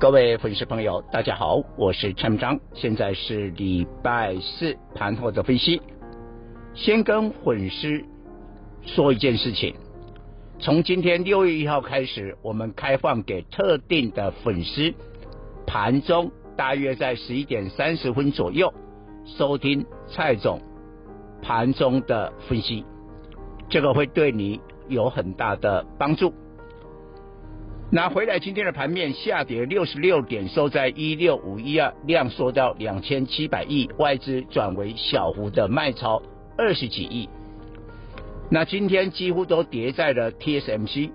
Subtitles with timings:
[0.00, 5.82] 各位粉丝朋友，大家好，我是蔡明彰，现在是礼拜四盘后的分析。
[6.72, 8.04] 先跟粉丝
[8.86, 9.74] 说一件事情，
[10.60, 14.94] 从今天六月一号开始，我们开放给特定的粉丝，
[15.66, 18.72] 盘中大约在十一点三十分左右
[19.24, 20.60] 收听蔡总
[21.42, 22.84] 盘中的分析，
[23.68, 26.32] 这个会对你有很大的帮助。
[27.90, 36.20] 那回来，今天的盘面下跌六十六点，收在一六五一二，量缩到两千七百亿，外资转为小幅的卖超
[36.58, 37.30] 二十几亿。
[38.50, 41.10] 那今天几乎都跌在了 TSMC，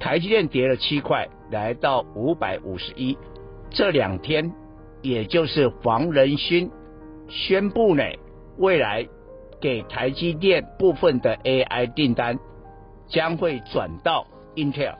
[0.00, 3.16] 台积电跌了七块，来到五百五十一。
[3.70, 4.52] 这两天，
[5.02, 6.68] 也就是黄仁勋
[7.28, 8.02] 宣布呢，
[8.58, 9.06] 未来
[9.60, 12.40] 给台积电部分的 AI 订单
[13.06, 14.96] 将会转到 Intel。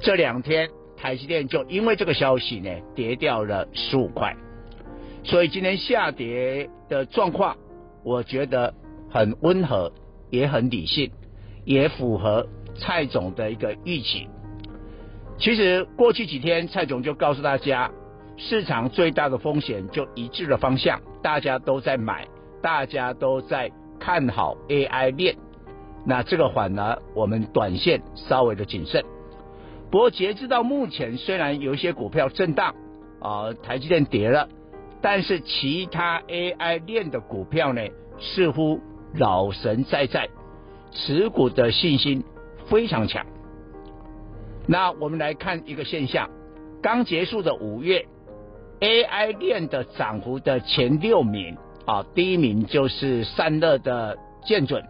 [0.00, 4.36] 这两天台积电就因为这个消息呢，跌掉了十五块，
[5.24, 7.56] 所以今天下跌的状况，
[8.04, 8.74] 我觉得
[9.10, 9.92] 很温和，
[10.30, 11.10] 也很理性，
[11.64, 14.28] 也符合蔡总的一个预期。
[15.38, 17.90] 其实过去几天蔡总就告诉大家，
[18.36, 22.26] 市场最大的风险就一致的方向，大家都在买，
[22.62, 25.36] 大家都在看好 AI 链，
[26.04, 29.04] 那这个反而，我们短线稍微的谨慎。
[29.90, 32.74] 不过截至到目前，虽然有一些股票震荡，
[33.20, 34.48] 啊，台积电跌了，
[35.00, 37.82] 但是其他 AI 链的股票呢，
[38.20, 38.80] 似乎
[39.14, 40.28] 老神在在，
[40.90, 42.22] 持股的信心
[42.66, 43.24] 非常强。
[44.66, 46.28] 那我们来看一个现象，
[46.82, 48.04] 刚结束的五月
[48.80, 51.56] ，AI 链的涨幅的前六名，
[51.86, 54.84] 啊，第一名就是散热的建准，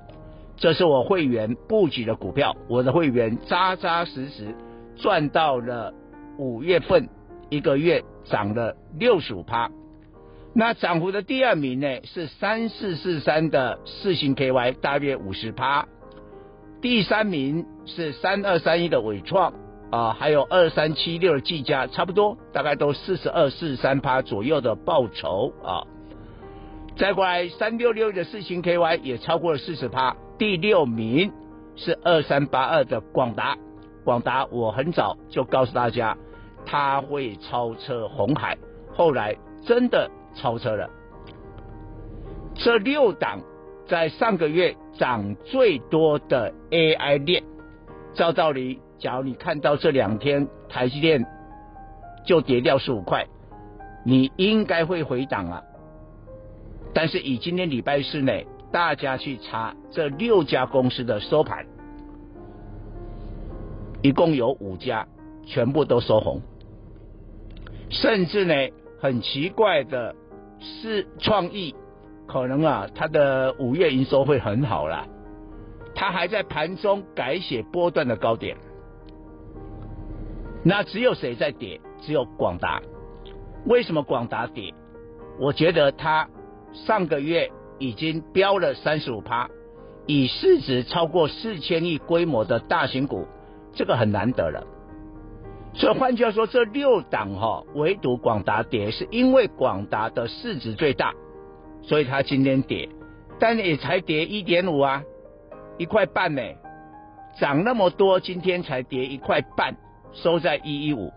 [0.56, 4.53] 这是我会员布局的股票，我的会员扎扎实实。
[4.98, 5.92] 赚到了
[6.36, 7.09] 五月份
[7.50, 9.70] 一个月涨了六十五趴，
[10.54, 15.86] 那涨幅的第二名呢是三四四三的世芯 KY，大约五十趴，
[16.82, 19.54] 第三名是三二三一的伟创
[19.91, 25.86] 啊，还有二三七六的技嘉，差不多大概都四十二四十三趴左右的报酬啊，
[26.97, 31.32] 再过来三六六的世芯 KY 也超过了四十趴，第六名
[31.76, 33.56] 是二三八二的广达。
[34.08, 36.16] 广达，我很早就告诉大家，
[36.64, 38.56] 它会超车红海，
[38.94, 39.36] 后来
[39.66, 40.88] 真的超车了。
[42.54, 43.42] 这六档
[43.86, 47.44] 在上个月涨最多的 AI 链，
[48.14, 51.26] 照道理，假如你看到这两天台积电
[52.24, 53.26] 就跌掉十五块，
[54.06, 55.62] 你应该会回档啊。
[56.94, 58.32] 但是以今天礼拜四呢，
[58.72, 61.66] 大家去查这六家公司的收盘。
[64.03, 65.06] 一共有五家，
[65.44, 66.41] 全部都收红，
[67.91, 68.54] 甚至呢，
[69.00, 70.14] 很奇怪的
[70.60, 71.75] 是，创意
[72.26, 75.06] 可能啊，它的五月营收会很好啦，
[75.94, 78.56] 它还在盘中改写波段的高点。
[80.62, 81.80] 那只有谁在跌？
[82.00, 82.82] 只有广达。
[83.66, 84.75] 为什么广达跌？
[85.41, 86.28] 我觉得它
[86.72, 89.48] 上个月已经飙了三十五趴，
[90.06, 93.26] 以市值超过四千亿规模的大型股。
[93.74, 94.66] 这个很难得了，
[95.74, 101.15] 所以换句话说，这六档哈，唯独广达跌，是因为广达的市值最大，
[101.82, 102.88] 所以它今天跌，
[103.38, 105.03] 但也才跌一点五啊，
[105.78, 106.42] 一块半呢，
[107.38, 109.76] 涨那么多，今天才跌一块半，
[110.12, 111.12] 收在一一五。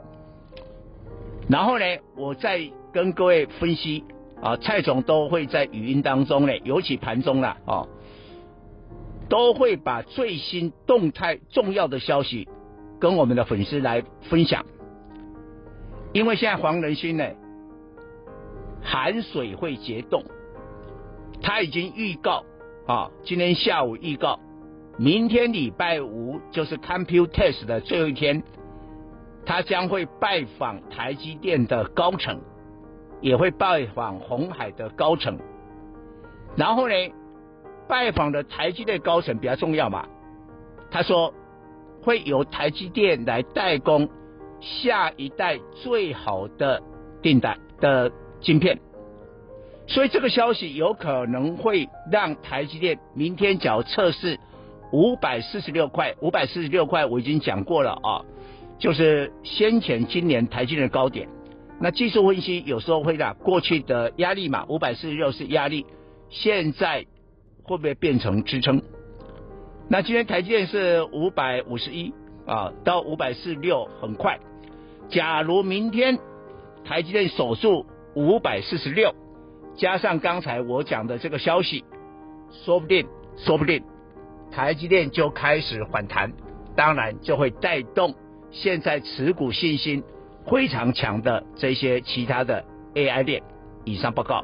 [1.49, 2.61] 然后呢，我再
[2.93, 4.03] 跟各位分析
[4.41, 7.87] 啊，蔡总都会在语音当中呢，尤其盘中了哦。
[9.31, 12.49] 都会把最新动态重要的消息
[12.99, 14.65] 跟我们的粉丝来分享，
[16.11, 17.25] 因为现在黄仁勋呢，
[18.83, 20.25] 寒水会结冻，
[21.41, 22.43] 他已经预告
[22.85, 24.37] 啊，今天下午预告，
[24.97, 28.43] 明天礼拜五就是 Computex 的最后一天，
[29.45, 32.41] 他将会拜访台积电的高层，
[33.21, 35.39] 也会拜访红海的高层，
[36.57, 36.93] 然后呢，
[37.91, 40.07] 拜访的台积电高层比较重要嘛，
[40.89, 41.33] 他说
[42.01, 44.07] 会由台积电来代工
[44.61, 46.81] 下一代最好的
[47.21, 48.09] 订单的
[48.39, 48.79] 晶片，
[49.87, 54.39] 所以这个消息有可能会让台积电明天只要测试
[54.93, 58.23] 五百四十六块，五百四十六块我已经讲过了啊，
[58.79, 61.27] 就是先前今年台积电的高点。
[61.81, 65.85] 那技术分析有时候会让过去的压力嘛，五百四十六是压力，
[66.29, 67.05] 现在
[67.71, 68.81] 会不会变成支撑？
[69.87, 72.13] 那今天台积电是五百五十一
[72.45, 74.37] 啊，到五百四十六很快。
[75.07, 76.19] 假如明天
[76.83, 79.15] 台积电守住五百四十六，
[79.77, 81.85] 加上刚才我讲的这个消息，
[82.51, 83.07] 说不定
[83.37, 83.81] 说不定
[84.51, 86.33] 台积电就开始反弹，
[86.75, 88.13] 当然就会带动
[88.51, 90.03] 现在持股信心。
[90.45, 92.65] 非常强的这些其他的
[92.95, 93.41] AI 链。
[93.85, 94.43] 以上报告。